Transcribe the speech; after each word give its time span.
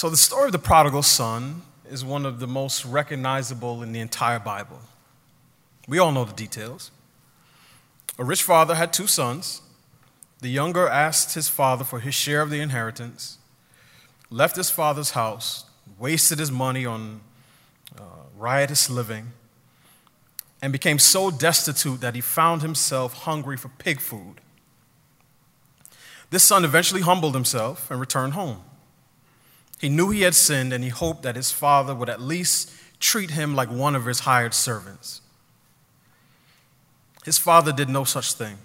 So, 0.00 0.08
the 0.08 0.16
story 0.16 0.46
of 0.46 0.52
the 0.52 0.58
prodigal 0.58 1.02
son 1.02 1.60
is 1.86 2.02
one 2.02 2.24
of 2.24 2.40
the 2.40 2.46
most 2.46 2.86
recognizable 2.86 3.82
in 3.82 3.92
the 3.92 4.00
entire 4.00 4.38
Bible. 4.38 4.80
We 5.86 5.98
all 5.98 6.10
know 6.10 6.24
the 6.24 6.32
details. 6.32 6.90
A 8.18 8.24
rich 8.24 8.42
father 8.42 8.76
had 8.76 8.94
two 8.94 9.06
sons. 9.06 9.60
The 10.40 10.48
younger 10.48 10.88
asked 10.88 11.34
his 11.34 11.50
father 11.50 11.84
for 11.84 12.00
his 12.00 12.14
share 12.14 12.40
of 12.40 12.48
the 12.48 12.62
inheritance, 12.62 13.36
left 14.30 14.56
his 14.56 14.70
father's 14.70 15.10
house, 15.10 15.66
wasted 15.98 16.38
his 16.38 16.50
money 16.50 16.86
on 16.86 17.20
uh, 17.98 18.02
riotous 18.38 18.88
living, 18.88 19.32
and 20.62 20.72
became 20.72 20.98
so 20.98 21.30
destitute 21.30 22.00
that 22.00 22.14
he 22.14 22.22
found 22.22 22.62
himself 22.62 23.12
hungry 23.24 23.58
for 23.58 23.68
pig 23.68 24.00
food. 24.00 24.40
This 26.30 26.42
son 26.42 26.64
eventually 26.64 27.02
humbled 27.02 27.34
himself 27.34 27.90
and 27.90 28.00
returned 28.00 28.32
home. 28.32 28.62
He 29.80 29.88
knew 29.88 30.10
he 30.10 30.22
had 30.22 30.34
sinned 30.34 30.74
and 30.74 30.84
he 30.84 30.90
hoped 30.90 31.22
that 31.22 31.36
his 31.36 31.50
father 31.50 31.94
would 31.94 32.10
at 32.10 32.20
least 32.20 32.70
treat 33.00 33.30
him 33.30 33.54
like 33.54 33.70
one 33.70 33.96
of 33.96 34.04
his 34.04 34.20
hired 34.20 34.52
servants. 34.52 35.22
His 37.24 37.38
father 37.38 37.72
did 37.72 37.88
no 37.88 38.04
such 38.04 38.34
thing. 38.34 38.58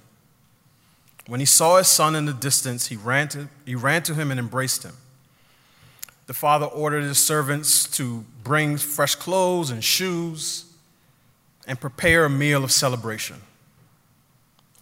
When 1.28 1.40
he 1.40 1.46
saw 1.46 1.78
his 1.78 1.88
son 1.88 2.16
in 2.16 2.26
the 2.26 2.34
distance, 2.34 2.88
he 2.88 2.98
ran 2.98 3.30
to, 3.30 3.48
he 3.66 3.76
ran 3.76 4.04
to 4.04 4.14
him 4.14 4.30
and 4.30 4.38
embraced 4.38 4.84
him. 4.84 4.96
The 6.28 6.34
father 6.34 6.66
ordered 6.66 7.04
his 7.04 7.18
servants 7.18 7.88
to 7.96 8.26
bring 8.44 8.76
fresh 8.76 9.16
clothes 9.16 9.70
and 9.70 9.82
shoes 9.82 10.66
and 11.66 11.80
prepare 11.80 12.26
a 12.26 12.30
meal 12.30 12.62
of 12.62 12.74
celebration. 12.74 13.38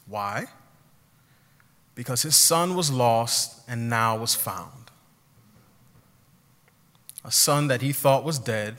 Why? 0.08 0.48
Because 1.94 2.24
his 2.24 2.36
son 2.36 2.76
was 2.76 2.90
lost 2.90 3.62
and 3.68 3.88
now 3.88 4.18
was 4.18 4.34
found 4.34 4.83
a 7.24 7.32
son 7.32 7.68
that 7.68 7.82
he 7.82 7.92
thought 7.92 8.24
was 8.24 8.40
dead, 8.40 8.76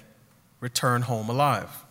returned 0.61 1.05
home 1.05 1.29
alive. 1.29 1.85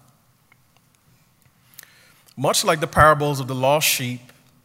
Much 2.35 2.63
like 2.63 2.79
the 2.79 2.87
parables 2.87 3.39
of 3.39 3.47
the 3.47 3.55
lost 3.55 3.87
sheep 3.87 4.21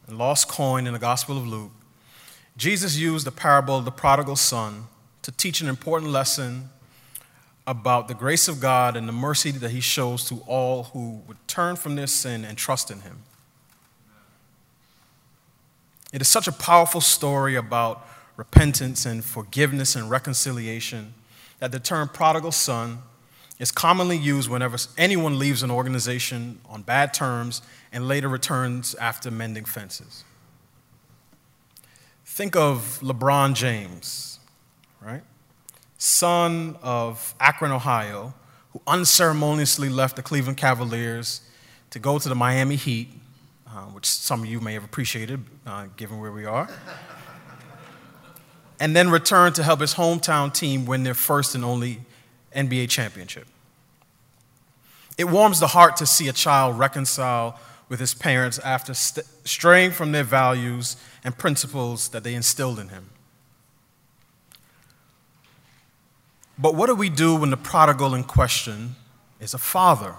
and 0.07 0.17
lost 0.17 0.49
coin 0.49 0.87
in 0.87 0.93
the 0.93 0.99
Gospel 0.99 1.37
of 1.37 1.47
Luke, 1.47 1.73
Jesus 2.57 2.97
used 2.97 3.27
the 3.27 3.31
parable 3.31 3.77
of 3.77 3.85
the 3.85 3.91
prodigal 3.91 4.37
son 4.37 4.87
to 5.23 5.31
teach 5.31 5.61
an 5.61 5.69
important 5.69 6.11
lesson 6.11 6.71
about 7.67 8.09
the 8.09 8.15
grace 8.15 8.49
of 8.49 8.61
God 8.61 8.97
and 8.97 9.07
the 9.07 9.13
mercy 9.13 9.51
that 9.51 9.71
he 9.71 9.81
shows 9.81 10.25
to 10.25 10.43
all 10.47 10.85
who 10.85 11.23
would 11.27 11.37
turn 11.47 11.77
from 11.77 11.97
their 11.97 12.07
sin 12.07 12.45
and 12.45 12.57
trust 12.57 12.91
in 12.91 13.03
him. 13.03 13.19
It 16.13 16.23
is 16.23 16.29
such 16.29 16.49
a 16.49 16.53
powerful 16.53 17.03
story 17.03 17.55
about 17.55 18.07
repentance 18.37 19.05
and 19.05 19.23
forgiveness 19.23 19.95
and 19.95 20.09
reconciliation 20.09 21.13
that 21.59 21.73
the 21.73 21.81
term 21.81 22.09
prodigal 22.09 22.53
son 22.53 22.99
is 23.59 23.73
commonly 23.73 24.17
used 24.17 24.49
whenever 24.49 24.77
anyone 24.97 25.39
leaves 25.39 25.63
an 25.63 25.71
organization 25.71 26.61
on 26.69 26.83
bad 26.83 27.13
terms 27.13 27.63
and 27.93 28.07
later 28.07 28.29
returns 28.29 28.95
after 28.97 29.31
mending 29.31 29.65
fences. 29.65 30.25
Think 32.25 32.55
of 32.55 33.01
LeBron 33.03 33.55
James, 33.55 34.39
right? 35.01 35.23
Son 35.97 36.77
of 36.83 37.35
Akron, 37.41 37.73
Ohio, 37.73 38.33
who 38.73 38.81
unceremoniously 38.87 39.89
left 39.89 40.15
the 40.15 40.23
Cleveland 40.23 40.57
Cavaliers 40.57 41.41
to 41.91 41.99
go 41.99 42.19
to 42.19 42.29
the 42.29 42.37
Miami 42.37 42.77
Heat, 42.77 43.09
uh, 43.67 43.87
which 43.87 44.07
some 44.07 44.41
of 44.43 44.47
you 44.47 44.61
may 44.61 44.75
have 44.75 44.85
appreciated 44.85 45.43
uh, 45.67 45.87
given 45.97 46.21
where 46.21 46.31
we 46.31 46.45
are 46.45 46.69
and 48.81 48.95
then 48.95 49.11
returned 49.11 49.55
to 49.57 49.63
help 49.63 49.81
his 49.81 49.95
hometown 49.95 50.53
team 50.53 50.87
win 50.87 51.03
their 51.03 51.15
first 51.15 51.55
and 51.55 51.65
only 51.65 52.01
NBA 52.55 52.89
championship. 52.89 53.47
It 55.17 55.29
warms 55.29 55.59
the 55.59 55.69
heart 55.69 55.97
to 55.97 56.07
see 56.07 56.29
a 56.29 56.33
child 56.33 56.79
reconcile 56.79 57.59
with 57.89 57.99
his 58.01 58.15
parents 58.15 58.59
after 58.61 58.95
st- 58.95 59.27
straying 59.45 59.91
from 59.91 60.13
their 60.13 60.23
values 60.23 60.97
and 61.25 61.37
principles 61.37 62.09
that 62.11 62.23
they 62.23 62.35
instilled 62.35 62.79
in 62.79 62.91
him. 62.91 63.11
But 66.59 66.75
what 66.75 66.87
do 66.87 66.95
we 66.95 67.09
do 67.09 67.35
when 67.37 67.51
the 67.51 67.57
prodigal 67.57 68.15
in 68.15 68.25
question 68.25 68.97
is 69.41 69.55
a 69.55 69.59
father? 69.59 70.15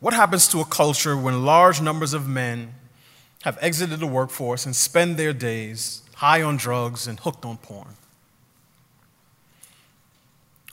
What 0.00 0.14
happens 0.14 0.48
to 0.48 0.60
a 0.60 0.64
culture 0.64 1.16
when 1.16 1.44
large 1.44 1.80
numbers 1.80 2.12
of 2.12 2.26
men 2.26 2.74
have 3.42 3.58
exited 3.60 4.00
the 4.00 4.06
workforce 4.06 4.66
and 4.66 4.74
spend 4.74 5.16
their 5.16 5.32
days 5.32 6.02
high 6.16 6.42
on 6.42 6.56
drugs 6.56 7.06
and 7.06 7.20
hooked 7.20 7.44
on 7.44 7.56
porn? 7.58 7.96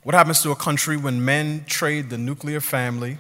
What 0.03 0.16
happens 0.16 0.41
to 0.44 0.52
a 0.52 0.56
country 0.56 0.96
when 0.96 1.24
men 1.24 1.66
trade 1.68 2.09
the 2.09 2.18
nuclear 2.18 2.62
family 2.62 3.18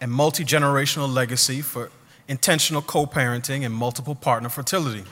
and 0.00 0.10
multi 0.10 0.44
generational 0.44 1.12
legacy 1.12 1.62
for 1.62 1.90
intentional 2.28 2.82
co 2.82 3.06
parenting 3.06 3.64
and 3.64 3.74
multiple 3.74 4.14
partner 4.14 4.48
fertility? 4.48 5.04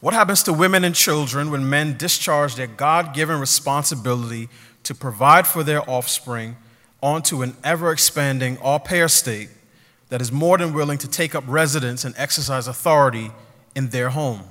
What 0.00 0.14
happens 0.14 0.44
to 0.44 0.52
women 0.52 0.84
and 0.84 0.94
children 0.94 1.50
when 1.50 1.68
men 1.68 1.96
discharge 1.96 2.54
their 2.54 2.68
God 2.68 3.14
given 3.14 3.40
responsibility 3.40 4.48
to 4.84 4.94
provide 4.94 5.46
for 5.46 5.64
their 5.64 5.88
offspring 5.90 6.56
onto 7.02 7.42
an 7.42 7.56
ever 7.64 7.90
expanding 7.90 8.58
au 8.62 8.78
pair 8.78 9.08
state 9.08 9.48
that 10.08 10.20
is 10.20 10.32
more 10.32 10.58
than 10.58 10.72
willing 10.72 10.98
to 10.98 11.08
take 11.08 11.34
up 11.34 11.44
residence 11.46 12.04
and 12.04 12.14
exercise 12.16 12.66
authority 12.66 13.30
in 13.74 13.90
their 13.90 14.10
home. 14.10 14.42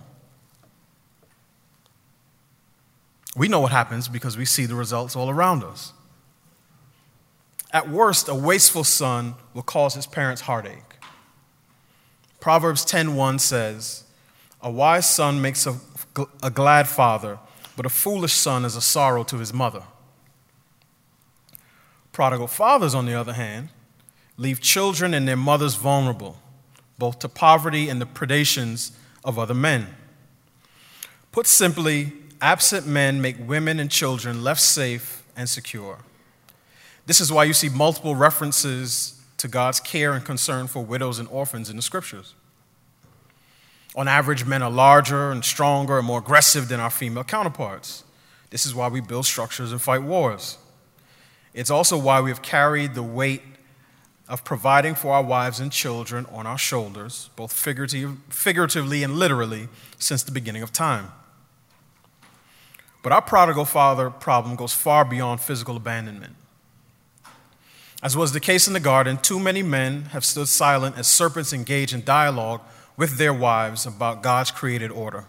We 3.36 3.48
know 3.48 3.60
what 3.60 3.72
happens 3.72 4.08
because 4.08 4.38
we 4.38 4.46
see 4.46 4.66
the 4.66 4.76
results 4.76 5.16
all 5.16 5.30
around 5.30 5.64
us. 5.64 5.94
At 7.72 7.90
worst, 7.90 8.28
a 8.28 8.36
wasteful 8.36 8.84
son 8.84 9.36
will 9.54 9.62
cause 9.62 9.94
his 9.94 10.08
parents 10.08 10.42
heartache. 10.42 10.96
Proverbs 12.40 12.86
10:1 12.86 13.40
says, 13.40 14.04
"A 14.62 14.72
wise 14.72 15.10
son 15.10 15.42
makes 15.42 15.68
a, 15.68 15.80
a 16.42 16.50
glad 16.50 16.88
father, 16.88 17.40
but 17.76 17.86
a 17.86 17.90
foolish 17.90 18.34
son 18.34 18.64
is 18.64 18.76
a 18.76 18.82
sorrow 18.82 19.24
to 19.26 19.38
his 19.38 19.54
mother." 19.54 19.84
Prodigal 22.12 22.48
fathers, 22.48 22.96
on 22.96 23.06
the 23.06 23.14
other 23.14 23.34
hand, 23.34 23.70
leave 24.38 24.62
children 24.62 25.14
and 25.14 25.28
their 25.28 25.36
mothers 25.36 25.76
vulnerable, 25.76 26.38
both 26.98 27.20
to 27.20 27.30
poverty 27.30 27.90
and 27.90 28.00
the 28.00 28.06
predations 28.06 28.92
of 29.24 29.38
other 29.38 29.54
men. 29.54 29.88
Put 31.32 31.48
simply, 31.48 32.14
absent 32.42 32.88
men 32.88 33.22
make 33.22 33.36
women 33.40 33.80
and 33.80 33.92
children 33.92 34.44
less 34.44 34.64
safe 34.64 35.24
and 35.36 35.50
secure. 35.50 36.00
This 37.06 37.20
is 37.22 37.32
why 37.32 37.46
you 37.46 37.54
see 37.54 37.70
multiple 37.70 38.16
references 38.16 39.22
to 39.38 39.48
God's 39.48 39.80
care 39.80 40.14
and 40.14 40.26
concern 40.26 40.68
for 40.68 40.84
widows 40.84 41.20
and 41.20 41.28
orphans 41.30 41.70
in 41.70 41.76
the 41.76 41.82
scriptures. 41.82 42.34
On 43.96 44.08
average, 44.08 44.46
men 44.46 44.62
are 44.62 44.70
larger 44.70 45.32
and 45.32 45.44
stronger 45.44 45.98
and 45.98 46.06
more 46.06 46.20
aggressive 46.20 46.68
than 46.68 46.80
our 46.80 46.90
female 46.90 47.24
counterparts. 47.24 48.04
This 48.50 48.66
is 48.66 48.76
why 48.76 48.88
we 48.88 49.02
build 49.02 49.26
structures 49.26 49.72
and 49.72 49.82
fight 49.82 50.04
wars. 50.04 50.58
It's 51.54 51.72
also 51.72 51.98
why 51.98 52.22
we 52.22 52.30
have 52.30 52.42
carried 52.42 52.94
the 52.94 53.04
weight 53.04 53.42
of 54.30 54.44
providing 54.44 54.94
for 54.94 55.14
our 55.14 55.24
wives 55.24 55.60
and 55.60 55.72
children 55.72 56.26
on 56.32 56.46
our 56.46 56.58
shoulders, 56.58 57.30
both 57.36 57.54
figurative, 57.54 58.18
figuratively 58.30 59.04
and 59.04 59.16
literally, 59.16 59.70
since 59.98 60.24
the 60.24 60.32
beginning 60.32 60.62
of 60.62 60.74
time. 60.74 61.12
But 63.04 63.14
our 63.14 63.22
prodigal 63.22 63.66
father 63.66 64.10
problem 64.10 64.56
goes 64.56 64.74
far 64.74 65.06
beyond 65.06 65.40
physical 65.40 65.78
abandonment. 65.78 66.36
As 68.04 68.18
was 68.18 68.34
the 68.34 68.40
case 68.40 68.68
in 68.68 68.74
the 68.74 68.80
garden, 68.80 69.18
too 69.18 69.40
many 69.40 69.64
men 69.64 70.04
have 70.12 70.26
stood 70.26 70.50
silent 70.50 70.98
as 70.98 71.08
serpents 71.08 71.54
engage 71.54 71.94
in 71.94 72.04
dialogue 72.04 72.62
with 72.98 73.18
their 73.18 73.34
wives 73.34 73.86
about 73.86 74.22
God's 74.22 74.52
created 74.52 74.92
order. 74.92 75.26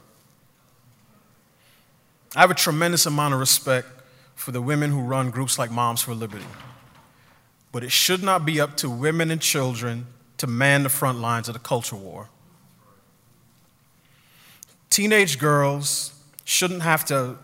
I 2.34 2.40
have 2.40 2.50
a 2.50 2.54
tremendous 2.54 3.06
amount 3.06 3.32
of 3.32 3.40
respect 3.40 3.86
for 4.34 4.50
the 4.50 4.60
women 4.60 4.90
who 4.90 5.00
run 5.00 5.30
groups 5.30 5.58
like 5.58 5.70
Moms 5.70 6.02
for 6.02 6.14
Liberty 6.14 6.44
but 7.72 7.84
it 7.84 7.92
should 7.92 8.22
not 8.22 8.44
be 8.46 8.60
up 8.60 8.76
to 8.78 8.88
women 8.88 9.30
and 9.30 9.40
children 9.40 10.06
to 10.38 10.46
man 10.46 10.82
the 10.82 10.88
front 10.88 11.20
lines 11.20 11.48
of 11.48 11.54
the 11.54 11.60
culture 11.60 11.96
war. 11.96 12.28
Teenage 14.90 15.38
girls 15.38 16.12
shouldn't 16.44 16.82
have 16.82 17.04
to 17.06 17.36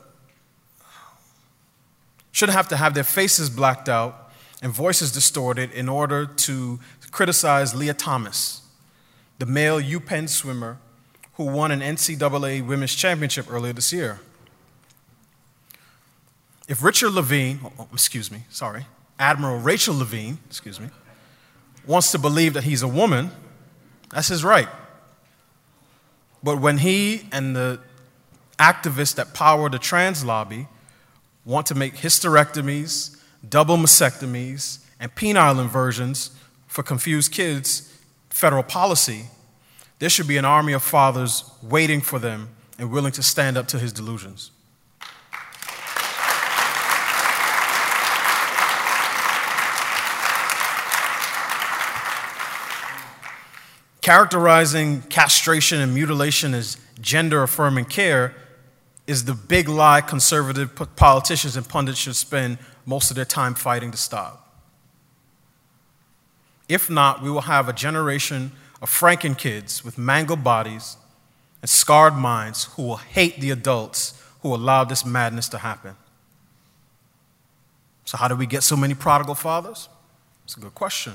shouldn't 2.33 2.57
have 2.57 2.67
to 2.69 2.77
have 2.77 2.95
their 2.95 3.05
faces 3.05 3.49
blacked 3.49 3.89
out 3.89 4.33
and 4.61 4.73
voices 4.73 5.13
distorted 5.13 5.71
in 5.71 5.89
order 5.89 6.27
to 6.27 6.81
criticize 7.13 7.77
Lia 7.77 7.95
Thomas, 7.95 8.63
the 9.39 9.47
male 9.47 9.81
UPenn 9.81 10.29
swimmer 10.29 10.79
who 11.35 11.45
won 11.45 11.71
an 11.71 11.81
NCAA 11.81 12.67
women's 12.67 12.95
championship 12.95 13.47
earlier 13.53 13.73
this 13.73 13.93
year. 13.93 14.21
If 16.67 16.83
Richard 16.83 17.11
Levine, 17.11 17.61
oh, 17.65 17.73
oh 17.81 17.89
excuse 17.93 18.31
me, 18.31 18.45
sorry, 18.51 18.87
Admiral 19.19 19.59
Rachel 19.59 19.97
Levine, 19.97 20.39
excuse 20.47 20.81
me, 20.81 20.89
wants 21.87 22.13
to 22.13 22.19
believe 22.19 22.55
that 22.55 22.65
he's 22.65 22.83
a 22.83 22.89
woman, 22.89 23.31
that's 24.11 24.29
his 24.29 24.45
right. 24.45 24.69
But 26.43 26.61
when 26.61 26.79
he 26.79 27.29
and 27.33 27.57
the 27.57 27.81
activists 28.59 29.15
that 29.17 29.35
power 29.35 29.69
the 29.69 29.79
trans 29.79 30.25
lobby 30.25 30.69
want 31.45 31.67
to 31.67 31.75
make 31.75 31.97
hysterectomies, 31.97 33.19
double 33.49 33.77
mastectomies, 33.77 34.79
and 35.01 35.15
penile 35.15 35.61
inversions 35.61 36.31
for 36.67 36.83
confused 36.83 37.33
kids 37.33 37.91
federal 38.31 38.63
policy, 38.63 39.27
there 39.99 40.09
should 40.09 40.29
be 40.29 40.37
an 40.37 40.45
army 40.45 40.73
of 40.73 40.83
fathers 40.83 41.51
waiting 41.63 42.01
for 42.01 42.19
them 42.19 42.49
and 42.79 42.91
willing 42.91 43.13
to 43.13 43.23
stand 43.23 43.57
up 43.57 43.67
to 43.69 43.79
his 43.79 43.93
delusions. 43.93 44.51
Characterizing 54.05 55.01
castration 55.01 55.81
and 55.81 55.95
mutilation 55.95 56.53
as 56.53 56.77
gender 57.01 57.43
affirming 57.43 57.87
care 57.87 58.35
is 59.07 59.25
the 59.25 59.33
big 59.33 59.67
lie 59.67 60.03
conservative 60.03 60.75
politicians 60.95 61.57
and 61.57 61.67
pundits 61.67 62.01
should 62.01 62.15
spend 62.15 62.59
most 62.85 63.11
of 63.11 63.17
their 63.17 63.25
time 63.25 63.55
fighting 63.55 63.91
to 63.93 63.97
stop. 63.97 64.63
If 66.69 66.91
not, 66.91 67.23
we 67.23 67.31
will 67.31 67.49
have 67.49 67.67
a 67.67 67.73
generation 67.73 68.53
of 68.83 68.91
Franken 68.91 69.39
kids 69.39 69.83
with 69.83 69.97
mangled 69.97 70.45
bodies 70.45 70.99
and 71.63 71.71
scarred 71.71 72.15
minds 72.15 72.65
who 72.77 72.83
will 72.83 72.97
hate 72.97 73.41
the 73.41 73.51
adults 73.53 74.23
who 74.43 74.55
allowed 74.55 74.91
this 74.91 75.07
madness 75.07 75.49
to 75.49 75.57
happen. 75.57 75.97
So, 78.05 78.19
how 78.19 78.29
do 78.29 78.37
we 78.37 78.45
get 78.45 78.63
so 78.63 78.77
many 78.77 78.93
prodigal 78.93 79.35
fathers? 79.35 79.89
It's 80.45 80.59
a 80.59 80.61
good 80.61 80.75
question. 80.75 81.15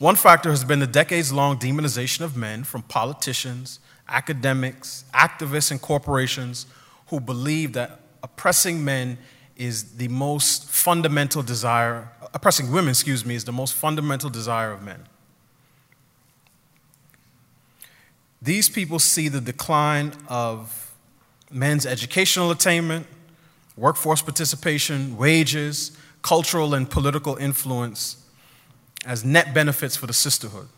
One 0.00 0.16
factor 0.16 0.48
has 0.48 0.64
been 0.64 0.78
the 0.78 0.86
decades 0.86 1.30
long 1.30 1.58
demonization 1.58 2.22
of 2.22 2.34
men 2.34 2.64
from 2.64 2.80
politicians, 2.80 3.80
academics, 4.08 5.04
activists, 5.12 5.70
and 5.70 5.78
corporations 5.78 6.64
who 7.08 7.20
believe 7.20 7.74
that 7.74 8.00
oppressing 8.22 8.82
men 8.82 9.18
is 9.56 9.96
the 9.96 10.08
most 10.08 10.64
fundamental 10.70 11.42
desire, 11.42 12.08
oppressing 12.32 12.72
women, 12.72 12.88
excuse 12.88 13.26
me, 13.26 13.34
is 13.34 13.44
the 13.44 13.52
most 13.52 13.74
fundamental 13.74 14.30
desire 14.30 14.72
of 14.72 14.82
men. 14.82 15.04
These 18.40 18.70
people 18.70 18.98
see 18.98 19.28
the 19.28 19.42
decline 19.42 20.14
of 20.30 20.94
men's 21.50 21.84
educational 21.84 22.50
attainment, 22.50 23.06
workforce 23.76 24.22
participation, 24.22 25.18
wages, 25.18 25.92
cultural 26.22 26.72
and 26.72 26.88
political 26.88 27.36
influence 27.36 28.19
as 29.04 29.24
net 29.24 29.54
benefits 29.54 29.96
for 29.96 30.06
the 30.06 30.12
sisterhood. 30.12 30.68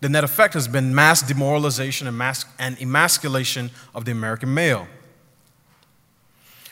The 0.00 0.08
net 0.08 0.24
effect 0.24 0.54
has 0.54 0.66
been 0.66 0.94
mass 0.94 1.22
demoralization 1.22 2.06
and, 2.06 2.16
mass, 2.16 2.44
and 2.58 2.80
emasculation 2.80 3.70
of 3.94 4.04
the 4.04 4.12
American 4.12 4.54
male. 4.54 4.86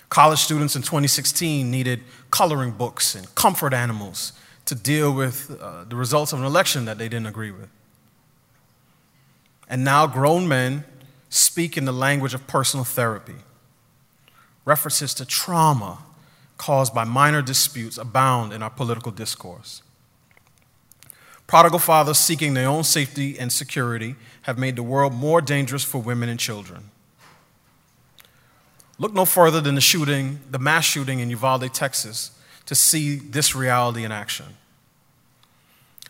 College 0.09 0.39
students 0.39 0.75
in 0.75 0.83
2016 0.83 1.71
needed 1.71 2.01
coloring 2.31 2.71
books 2.71 3.15
and 3.15 3.33
comfort 3.35 3.75
animals 3.75 4.33
to 4.65 4.75
deal 4.75 5.13
with 5.13 5.59
uh, 5.61 5.85
the 5.85 5.97
results 5.97 6.33
of 6.33 6.39
an 6.39 6.47
election 6.47 6.87
that 6.87 6.97
they 6.97 7.09
didn't 7.09 7.27
agree 7.27 7.51
with. 7.51 7.69
And 9.69 9.85
now 9.85 10.07
grown 10.07 10.49
men 10.49 10.85
speak 11.29 11.77
in 11.77 11.85
the 11.85 11.93
language 11.93 12.33
of 12.33 12.47
personal 12.47 12.85
therapy. 12.85 13.35
References 14.65 15.13
to 15.15 15.27
trauma 15.27 15.99
caused 16.59 16.95
by 16.95 17.05
minor 17.05 17.41
disputes 17.41 17.97
abound 17.97 18.53
in 18.53 18.63
our 18.63 18.71
political 18.71 19.13
discourse. 19.13 19.83
Prodigal 21.47 21.79
fathers 21.79 22.19
seeking 22.19 22.53
their 22.53 22.69
own 22.69 22.85
safety 22.85 23.39
and 23.39 23.51
security 23.51 24.17
have 24.43 24.59
made 24.59 24.77
the 24.77 24.83
world 24.83 25.15
more 25.15 25.41
dangerous 25.41 25.83
for 25.83 26.03
women 26.03 26.29
and 26.29 26.39
children. 26.39 26.91
Look 28.99 29.15
no 29.15 29.25
further 29.25 29.61
than 29.61 29.77
the 29.77 29.81
shooting, 29.81 30.41
the 30.51 30.59
mass 30.59 30.85
shooting 30.85 31.21
in 31.21 31.31
Uvalde, 31.31 31.73
Texas, 31.73 32.33
to 32.67 32.75
see 32.75 33.17
this 33.17 33.55
reality 33.55 34.05
in 34.05 34.13
action. 34.13 34.47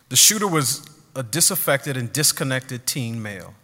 The 0.09 0.17
shooter 0.17 0.49
was 0.49 0.85
a 1.15 1.23
disaffected 1.23 1.97
and 1.97 2.13
disconnected 2.13 2.87
teen 2.87 3.23
male 3.23 3.55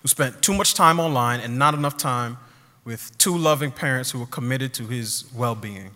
who 0.00 0.08
spent 0.08 0.42
too 0.42 0.54
much 0.54 0.74
time 0.74 0.98
online 0.98 1.40
and 1.40 1.58
not 1.58 1.74
enough 1.74 1.96
time 1.96 2.38
with 2.84 3.16
two 3.18 3.36
loving 3.36 3.70
parents 3.70 4.10
who 4.10 4.18
were 4.18 4.26
committed 4.26 4.74
to 4.74 4.86
his 4.86 5.24
well 5.34 5.54
being. 5.54 5.90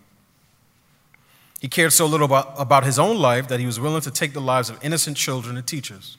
He 1.59 1.67
cared 1.67 1.91
so 1.91 2.05
little 2.05 2.25
about, 2.25 2.53
about 2.57 2.83
his 2.83 2.99
own 2.99 3.17
life 3.17 3.47
that 3.47 3.59
he 3.59 3.65
was 3.65 3.79
willing 3.79 4.01
to 4.01 4.11
take 4.11 4.33
the 4.33 4.41
lives 4.41 4.69
of 4.69 4.83
innocent 4.83 5.17
children 5.17 5.57
and 5.57 5.65
teachers. 5.65 6.17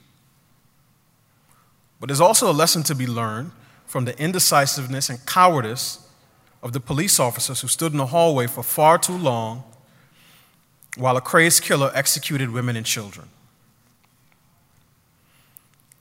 But 2.00 2.08
there's 2.08 2.20
also 2.20 2.50
a 2.50 2.52
lesson 2.52 2.82
to 2.84 2.94
be 2.94 3.06
learned 3.06 3.52
from 3.86 4.04
the 4.04 4.20
indecisiveness 4.20 5.08
and 5.08 5.24
cowardice 5.26 6.06
of 6.62 6.72
the 6.72 6.80
police 6.80 7.20
officers 7.20 7.60
who 7.60 7.68
stood 7.68 7.92
in 7.92 7.98
the 7.98 8.06
hallway 8.06 8.46
for 8.46 8.62
far 8.62 8.98
too 8.98 9.16
long 9.16 9.62
while 10.96 11.16
a 11.16 11.20
crazed 11.20 11.62
killer 11.62 11.90
executed 11.94 12.50
women 12.50 12.76
and 12.76 12.84
children. 12.84 13.28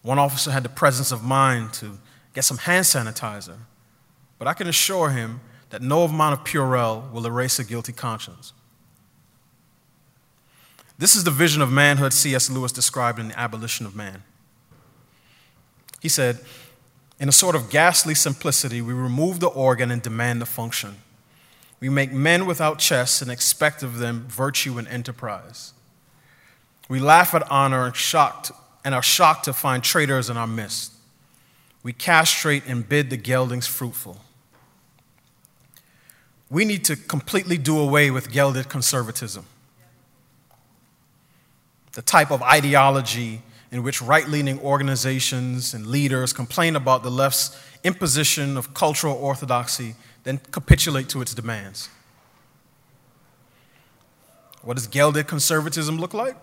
One 0.01 0.17
officer 0.17 0.51
had 0.51 0.63
the 0.63 0.69
presence 0.69 1.11
of 1.11 1.23
mind 1.23 1.73
to 1.73 1.99
get 2.33 2.43
some 2.43 2.57
hand 2.57 2.85
sanitizer 2.85 3.57
but 4.39 4.47
I 4.47 4.53
can 4.53 4.67
assure 4.67 5.09
him 5.09 5.41
that 5.69 5.81
no 5.81 6.03
amount 6.03 6.39
of 6.39 6.45
Purell 6.45 7.11
will 7.11 7.25
erase 7.25 7.59
a 7.59 7.63
guilty 7.63 7.91
conscience. 7.91 8.53
This 10.97 11.15
is 11.15 11.23
the 11.23 11.31
vision 11.31 11.61
of 11.61 11.71
manhood 11.71 12.13
C.S. 12.13 12.49
Lewis 12.49 12.71
described 12.71 13.19
in 13.19 13.29
The 13.29 13.39
Abolition 13.39 13.85
of 13.85 13.95
Man. 13.95 14.23
He 16.01 16.09
said, 16.09 16.39
In 17.19 17.29
a 17.29 17.33
sort 17.33 17.55
of 17.55 17.69
ghastly 17.69 18.15
simplicity, 18.15 18.81
we 18.81 18.93
remove 18.93 19.39
the 19.39 19.47
organ 19.47 19.91
and 19.91 20.01
demand 20.01 20.41
the 20.41 20.45
function. 20.45 20.95
We 21.79 21.89
make 21.89 22.11
men 22.11 22.47
without 22.47 22.79
chests 22.79 23.21
and 23.21 23.29
expect 23.29 23.83
of 23.83 23.97
them 23.97 24.25
virtue 24.27 24.79
and 24.79 24.87
enterprise. 24.87 25.73
We 26.89 26.99
laugh 26.99 27.35
at 27.35 27.49
honor 27.51 27.85
and, 27.85 27.95
shocked, 27.95 28.51
and 28.83 28.95
are 28.95 29.03
shocked 29.03 29.45
to 29.45 29.53
find 29.53 29.83
traitors 29.83 30.29
in 30.29 30.37
our 30.37 30.47
midst. 30.47 30.93
We 31.83 31.93
castrate 31.93 32.65
and 32.65 32.87
bid 32.87 33.11
the 33.11 33.17
geldings 33.17 33.67
fruitful 33.67 34.21
we 36.49 36.65
need 36.65 36.85
to 36.85 36.95
completely 36.95 37.57
do 37.57 37.79
away 37.79 38.11
with 38.11 38.31
gelded 38.31 38.69
conservatism. 38.69 39.45
The 41.93 42.01
type 42.01 42.31
of 42.31 42.41
ideology 42.41 43.41
in 43.71 43.83
which 43.83 44.01
right 44.01 44.27
leaning 44.27 44.59
organizations 44.59 45.73
and 45.73 45.87
leaders 45.87 46.31
complain 46.31 46.75
about 46.75 47.03
the 47.03 47.11
left's 47.11 47.59
imposition 47.83 48.57
of 48.57 48.73
cultural 48.73 49.15
orthodoxy, 49.15 49.95
then 50.23 50.39
capitulate 50.51 51.09
to 51.09 51.21
its 51.21 51.33
demands. 51.33 51.89
What 54.61 54.75
does 54.75 54.87
gelded 54.87 55.27
conservatism 55.27 55.97
look 55.97 56.13
like? 56.13 56.35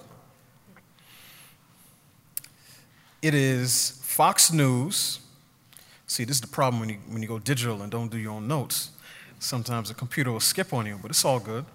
It 3.23 3.35
is 3.35 4.01
Fox 4.03 4.53
News. 4.53 5.21
See, 6.07 6.25
this 6.25 6.37
is 6.37 6.41
the 6.43 6.47
problem 6.47 6.81
when 6.81 6.91
you, 6.91 6.99
when 7.09 7.23
you 7.23 7.29
go 7.29 7.39
digital 7.39 7.83
and 7.83 7.91
don't 7.91 8.11
do 8.11 8.19
your 8.19 8.33
own 8.33 8.47
notes. 8.47 8.91
Sometimes 9.45 9.89
the 9.89 9.95
computer 9.95 10.33
will 10.33 10.41
skip 10.41 10.73
on 10.73 10.87
you, 10.87 10.99
but 11.01 11.11
it's 11.11 11.23
all 11.23 11.39
good. 11.39 11.67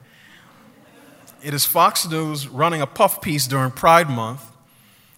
It 1.43 1.53
is 1.53 1.65
Fox 1.65 2.09
News 2.09 2.47
running 2.47 2.81
a 2.81 2.87
puff 2.87 3.21
piece 3.21 3.45
during 3.45 3.69
Pride 3.69 4.09
Month 4.09 4.43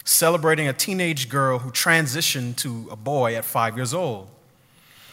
celebrating 0.03 0.67
a 0.67 0.73
teenage 0.73 1.29
girl 1.29 1.59
who 1.59 1.71
transitioned 1.71 2.57
to 2.57 2.89
a 2.91 2.95
boy 2.97 3.35
at 3.35 3.45
five 3.45 3.77
years 3.77 3.93
old. 3.93 4.27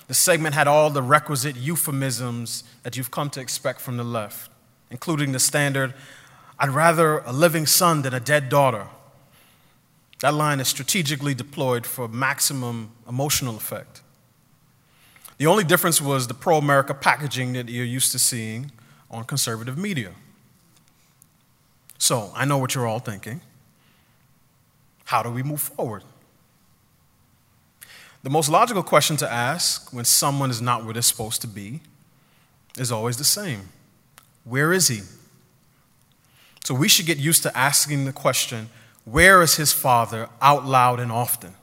The 0.09 0.14
segment 0.14 0.57
had 0.57 0.66
all 0.66 0.90
the 0.90 1.00
requisite 1.00 1.54
euphemisms 1.54 2.64
that 2.83 2.97
you've 2.97 3.12
come 3.12 3.30
to 3.30 3.40
expect 3.40 3.80
from 3.80 3.99
the 3.99 4.04
left, 4.04 4.50
including 4.90 5.30
the 5.30 5.38
standard, 5.38 5.95
I'd 6.59 6.71
rather 6.71 7.18
a 7.18 7.33
living 7.33 7.66
son 7.66 8.02
than 8.02 8.14
a 8.14 8.21
dead 8.21 8.49
daughter. 8.49 8.88
That 10.23 10.35
line 10.35 10.59
is 10.59 10.66
strategically 10.66 11.35
deployed 11.35 11.87
for 11.87 12.09
maximum 12.09 12.90
emotional 13.09 13.57
effect. 13.57 14.02
The 15.38 15.47
only 15.47 15.64
difference 15.64 16.00
was 16.00 16.26
the 16.26 16.35
pro 16.35 16.59
America 16.59 16.92
packaging 16.95 17.52
that 17.54 17.68
you're 17.68 17.85
used 17.85 18.12
to 18.12 18.18
seeing 18.18 18.73
on 19.11 19.25
conservative 19.25 19.78
media. 19.78 20.12
So 21.97 22.33
I 22.35 22.45
know 22.45 22.59
what 22.59 22.75
you're 22.75 22.87
all 22.87 22.99
thinking. 22.99 23.40
How 25.04 25.23
do 25.23 25.30
we 25.30 25.42
move 25.42 25.61
forward? 25.61 26.02
The 28.23 28.30
most 28.30 28.49
logical 28.49 28.83
question 28.83 29.16
to 29.18 29.33
ask 29.33 29.92
when 29.92 30.04
someone 30.04 30.50
is 30.50 30.61
not 30.61 30.85
where 30.85 30.92
they're 30.92 31.02
supposed 31.02 31.40
to 31.42 31.47
be 31.47 31.80
is 32.76 32.92
always 32.92 33.16
the 33.16 33.25
same 33.25 33.68
Where 34.45 34.73
is 34.73 34.88
he? 34.88 35.02
So 36.64 36.75
we 36.75 36.88
should 36.88 37.07
get 37.07 37.18
used 37.18 37.42
to 37.45 37.57
asking 37.57 38.04
the 38.04 38.12
question, 38.12 38.71
Where 39.04 39.40
is 39.40 39.57
his 39.57 39.73
father, 39.73 40.28
out 40.42 40.66
loud 40.66 41.00
and 41.00 41.12
often? 41.12 41.54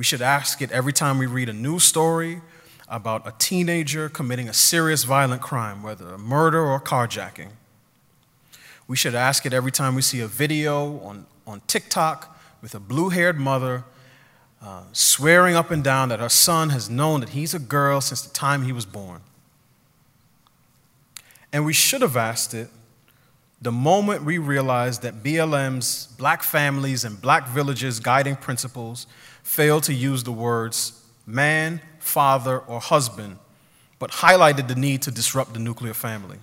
We 0.00 0.04
should 0.04 0.22
ask 0.22 0.62
it 0.62 0.72
every 0.72 0.94
time 0.94 1.18
we 1.18 1.26
read 1.26 1.50
a 1.50 1.52
news 1.52 1.84
story 1.84 2.40
about 2.88 3.28
a 3.28 3.34
teenager 3.38 4.08
committing 4.08 4.48
a 4.48 4.54
serious 4.54 5.04
violent 5.04 5.42
crime, 5.42 5.82
whether 5.82 6.14
a 6.14 6.16
murder 6.16 6.64
or 6.64 6.80
carjacking. 6.80 7.50
We 8.88 8.96
should 8.96 9.14
ask 9.14 9.44
it 9.44 9.52
every 9.52 9.70
time 9.70 9.94
we 9.94 10.00
see 10.00 10.20
a 10.20 10.26
video 10.26 11.00
on, 11.00 11.26
on 11.46 11.60
TikTok 11.66 12.34
with 12.62 12.74
a 12.74 12.80
blue 12.80 13.10
haired 13.10 13.38
mother 13.38 13.84
uh, 14.62 14.84
swearing 14.92 15.54
up 15.54 15.70
and 15.70 15.84
down 15.84 16.08
that 16.08 16.18
her 16.18 16.30
son 16.30 16.70
has 16.70 16.88
known 16.88 17.20
that 17.20 17.28
he's 17.28 17.52
a 17.52 17.58
girl 17.58 18.00
since 18.00 18.22
the 18.22 18.32
time 18.32 18.62
he 18.62 18.72
was 18.72 18.86
born. 18.86 19.20
And 21.52 21.66
we 21.66 21.74
should 21.74 22.00
have 22.00 22.16
asked 22.16 22.54
it 22.54 22.70
the 23.60 23.72
moment 23.72 24.24
we 24.24 24.38
realized 24.38 25.02
that 25.02 25.22
BLM's 25.22 26.06
black 26.18 26.42
families 26.42 27.04
and 27.04 27.20
black 27.20 27.48
villages 27.48 28.00
guiding 28.00 28.36
principles 28.36 29.06
failed 29.42 29.82
to 29.84 29.94
use 29.94 30.24
the 30.24 30.32
words 30.32 30.96
man, 31.26 31.80
father, 31.98 32.58
or 32.58 32.80
husband, 32.80 33.38
but 33.98 34.10
highlighted 34.10 34.66
the 34.66 34.74
need 34.74 35.02
to 35.02 35.10
disrupt 35.10 35.52
the 35.52 35.60
nuclear 35.60 35.94
family. 35.94 36.38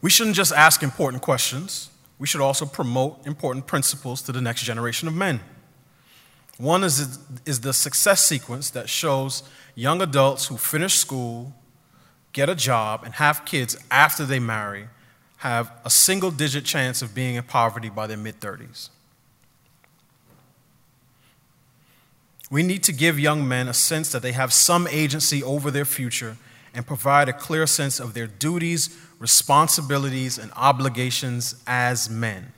We 0.00 0.10
shouldn't 0.10 0.36
just 0.36 0.52
ask 0.52 0.82
important 0.82 1.22
questions, 1.22 1.90
we 2.18 2.26
should 2.26 2.40
also 2.40 2.64
promote 2.64 3.26
important 3.26 3.66
principles 3.66 4.22
to 4.22 4.32
the 4.32 4.40
next 4.40 4.62
generation 4.62 5.08
of 5.08 5.14
men. 5.14 5.40
One 6.56 6.84
is, 6.84 7.18
is 7.44 7.60
the 7.60 7.72
success 7.72 8.24
sequence 8.24 8.70
that 8.70 8.88
shows 8.88 9.42
young 9.74 10.00
adults 10.00 10.46
who 10.46 10.56
finish 10.56 10.94
school, 10.94 11.52
get 12.34 12.50
a 12.50 12.54
job, 12.54 13.02
and 13.04 13.14
have 13.14 13.46
kids 13.46 13.78
after 13.90 14.26
they 14.26 14.38
marry 14.38 14.88
have 15.38 15.70
a 15.84 15.90
single 15.90 16.30
digit 16.30 16.64
chance 16.64 17.02
of 17.02 17.14
being 17.14 17.34
in 17.34 17.42
poverty 17.42 17.88
by 17.90 18.06
their 18.06 18.16
mid 18.16 18.40
30s. 18.40 18.88
We 22.50 22.62
need 22.62 22.82
to 22.84 22.92
give 22.92 23.18
young 23.18 23.46
men 23.46 23.68
a 23.68 23.74
sense 23.74 24.10
that 24.12 24.22
they 24.22 24.32
have 24.32 24.52
some 24.52 24.86
agency 24.88 25.42
over 25.42 25.70
their 25.70 25.84
future 25.84 26.36
and 26.74 26.86
provide 26.86 27.28
a 27.28 27.32
clear 27.32 27.66
sense 27.66 28.00
of 28.00 28.14
their 28.14 28.26
duties, 28.26 28.96
responsibilities, 29.18 30.38
and 30.38 30.50
obligations 30.56 31.56
as 31.66 32.08
men. 32.08 32.52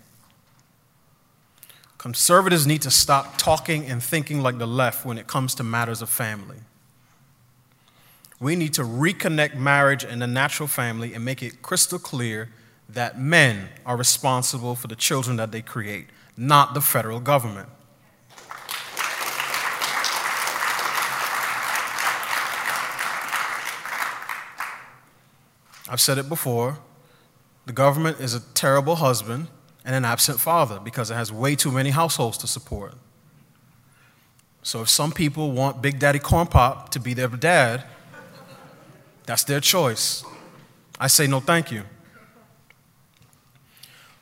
Conservatives 1.98 2.66
need 2.66 2.82
to 2.82 2.90
stop 2.90 3.36
talking 3.36 3.84
and 3.86 4.02
thinking 4.02 4.40
like 4.40 4.58
the 4.58 4.66
left 4.66 5.04
when 5.04 5.18
it 5.18 5.26
comes 5.26 5.56
to 5.56 5.64
matters 5.64 6.02
of 6.02 6.08
family. 6.08 6.58
We 8.38 8.54
need 8.54 8.74
to 8.74 8.82
reconnect 8.82 9.54
marriage 9.54 10.04
and 10.04 10.20
the 10.20 10.26
natural 10.26 10.66
family 10.66 11.14
and 11.14 11.24
make 11.24 11.42
it 11.42 11.62
crystal 11.62 11.98
clear 11.98 12.50
that 12.88 13.18
men 13.18 13.68
are 13.84 13.96
responsible 13.96 14.74
for 14.74 14.88
the 14.88 14.96
children 14.96 15.36
that 15.36 15.52
they 15.52 15.62
create, 15.62 16.08
not 16.36 16.74
the 16.74 16.80
federal 16.80 17.20
government. 17.20 17.68
I've 25.88 26.00
said 26.00 26.18
it 26.18 26.28
before 26.28 26.78
the 27.64 27.72
government 27.72 28.20
is 28.20 28.34
a 28.34 28.40
terrible 28.54 28.96
husband 28.96 29.48
and 29.84 29.94
an 29.94 30.04
absent 30.04 30.40
father 30.40 30.78
because 30.78 31.10
it 31.10 31.14
has 31.14 31.32
way 31.32 31.56
too 31.56 31.70
many 31.70 31.90
households 31.90 32.38
to 32.38 32.46
support. 32.46 32.94
So 34.62 34.82
if 34.82 34.88
some 34.88 35.12
people 35.12 35.52
want 35.52 35.80
Big 35.80 35.98
Daddy 35.98 36.18
Corn 36.18 36.48
Pop 36.48 36.90
to 36.90 37.00
be 37.00 37.14
their 37.14 37.28
dad, 37.28 37.84
that's 39.26 39.44
their 39.44 39.60
choice. 39.60 40.24
I 40.98 41.08
say 41.08 41.26
no 41.26 41.40
thank 41.40 41.70
you. 41.70 41.82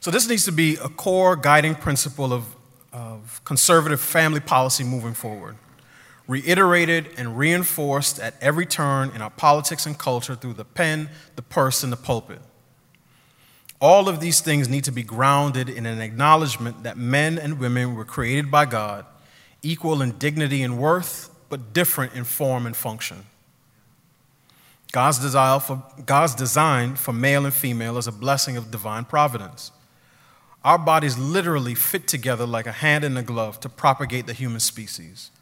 So 0.01 0.11
this 0.11 0.29
needs 0.29 0.45
to 0.45 0.53
be 0.53 0.77
a 0.77 0.89
core 0.89 1.37
guiding 1.37 1.75
principle 1.75 2.33
of, 2.33 2.45
of 2.93 3.41
conservative 3.45 4.01
family 4.01 4.41
policy 4.41 4.85
moving 4.85 5.15
forward 5.15 5.57
reiterated 6.27 7.11
and 7.17 7.37
reinforced 7.37 8.19
at 8.19 8.35
every 8.41 8.67
turn 8.67 9.11
in 9.11 9.21
our 9.21 9.31
politics 9.31 9.87
and 9.87 9.99
culture 9.99 10.35
through 10.35 10.55
the 10.55 10.65
pen, 10.65 11.09
the 11.37 11.43
purse, 11.43 11.83
and 11.83 11.93
the 11.93 11.97
pulpit. 11.97 12.41
All 13.81 14.09
of 14.09 14.21
these 14.21 14.41
things 14.41 14.69
need 14.69 14.85
to 14.85 14.93
be 14.93 15.03
grounded 15.03 15.69
in 15.69 15.85
an 15.85 16.01
acknowledgement 16.01 16.85
that 16.85 16.97
men 16.97 17.39
and 17.39 17.59
women 17.59 17.95
were 17.95 18.05
created 18.05 18.51
by 18.51 18.65
God, 18.65 19.05
equal 19.63 20.01
in 20.01 20.13
dignity 20.13 20.63
and 20.63 20.79
worth, 20.79 21.29
but 21.51 21.75
different 21.75 22.15
in 22.15 22.25
form 22.25 22.65
and 22.65 22.75
function. 22.75 23.27
God's, 24.95 25.19
desire 25.19 25.59
for, 25.59 25.83
God's 26.07 26.37
design 26.37 26.95
for 26.95 27.13
male 27.13 27.45
and 27.45 27.53
female 27.53 27.99
is 27.99 28.07
a 28.07 28.13
blessing 28.13 28.57
of 28.57 28.71
divine 28.71 29.05
providence. 29.05 29.73
Our 30.63 30.79
bodies 30.79 31.19
literally 31.19 31.75
fit 31.75 32.07
together 32.07 32.47
like 32.47 32.69
a 32.69 32.71
hand 32.71 33.03
in 33.03 33.17
a 33.17 33.23
glove 33.25 33.59
to 33.61 33.69
propagate 33.69 34.29
the 34.29 34.33
human 34.33 34.61
species. 34.61 35.33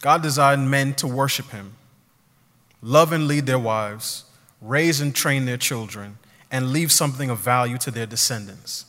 God 0.00 0.24
designed 0.24 0.72
men 0.72 0.92
to 0.94 1.06
worship 1.06 1.50
Him, 1.50 1.74
love 2.82 3.12
and 3.12 3.28
lead 3.28 3.46
their 3.46 3.60
wives, 3.60 4.24
raise 4.60 5.00
and 5.00 5.14
train 5.14 5.44
their 5.44 5.56
children, 5.56 6.18
and 6.50 6.72
leave 6.72 6.90
something 6.90 7.30
of 7.30 7.38
value 7.38 7.78
to 7.78 7.92
their 7.92 8.06
descendants. 8.06 8.86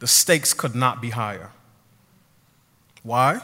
The 0.00 0.08
stakes 0.08 0.52
could 0.52 0.74
not 0.74 1.00
be 1.00 1.10
higher. 1.10 1.52
Why? 3.04 3.40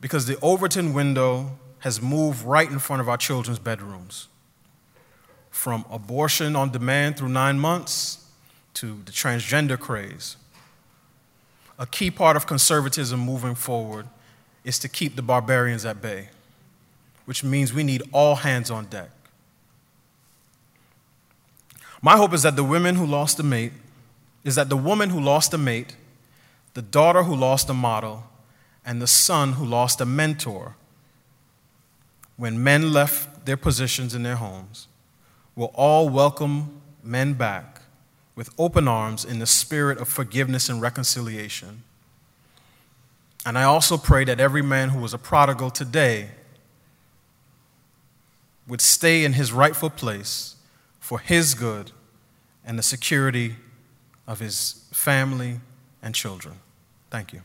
Because 0.00 0.26
the 0.26 0.38
Overton 0.40 0.92
window 0.92 1.58
has 1.80 2.00
moved 2.00 2.44
right 2.44 2.70
in 2.70 2.78
front 2.78 3.00
of 3.00 3.08
our 3.08 3.16
children's 3.16 3.58
bedrooms. 3.58 4.28
From 5.50 5.84
abortion 5.90 6.56
on 6.56 6.70
demand 6.70 7.16
through 7.16 7.28
nine 7.28 7.58
months 7.58 8.24
to 8.74 9.00
the 9.04 9.12
transgender 9.12 9.78
craze. 9.78 10.36
A 11.78 11.86
key 11.86 12.10
part 12.10 12.36
of 12.36 12.46
conservatism 12.46 13.20
moving 13.20 13.54
forward 13.54 14.06
is 14.64 14.78
to 14.80 14.88
keep 14.88 15.16
the 15.16 15.22
barbarians 15.22 15.84
at 15.84 16.02
bay, 16.02 16.28
which 17.24 17.44
means 17.44 17.72
we 17.72 17.84
need 17.84 18.02
all 18.12 18.36
hands 18.36 18.70
on 18.70 18.86
deck. 18.86 19.10
My 22.02 22.16
hope 22.16 22.32
is 22.32 22.42
that 22.42 22.56
the 22.56 22.64
women 22.64 22.96
who 22.96 23.06
lost 23.06 23.38
a 23.40 23.42
mate, 23.42 23.72
is 24.44 24.54
that 24.54 24.68
the 24.68 24.76
woman 24.76 25.10
who 25.10 25.20
lost 25.20 25.52
a 25.54 25.58
mate, 25.58 25.96
the 26.74 26.82
daughter 26.82 27.22
who 27.22 27.34
lost 27.34 27.68
a 27.70 27.74
model, 27.74 28.24
and 28.84 29.00
the 29.00 29.06
son 29.06 29.52
who 29.52 29.64
lost 29.64 30.00
a 30.00 30.06
mentor 30.06 30.76
when 32.36 32.62
men 32.62 32.92
left 32.92 33.46
their 33.46 33.56
positions 33.56 34.14
in 34.14 34.22
their 34.22 34.36
homes 34.36 34.88
will 35.54 35.72
all 35.74 36.08
welcome 36.08 36.80
men 37.02 37.32
back 37.32 37.80
with 38.34 38.50
open 38.58 38.86
arms 38.86 39.24
in 39.24 39.38
the 39.38 39.46
spirit 39.46 39.98
of 39.98 40.08
forgiveness 40.08 40.68
and 40.68 40.82
reconciliation 40.82 41.82
and 43.46 43.56
I 43.56 43.62
also 43.62 43.96
pray 43.96 44.24
that 44.24 44.40
every 44.40 44.60
man 44.60 44.88
who 44.88 44.98
was 44.98 45.14
a 45.14 45.18
prodigal 45.18 45.70
today 45.70 46.30
would 48.66 48.80
stay 48.80 49.24
in 49.24 49.34
his 49.34 49.52
rightful 49.52 49.88
place 49.88 50.56
for 50.98 51.20
his 51.20 51.54
good 51.54 51.92
and 52.64 52.76
the 52.76 52.82
security 52.82 53.54
of 54.26 54.40
his 54.40 54.88
family 54.92 55.60
and 56.02 56.12
children. 56.12 56.56
Thank 57.08 57.32
you. 57.32 57.42